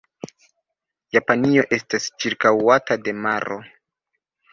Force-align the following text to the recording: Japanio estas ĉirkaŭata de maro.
Japanio 1.15 1.65
estas 1.77 2.07
ĉirkaŭata 2.23 2.97
de 3.05 3.15
maro. 3.27 3.59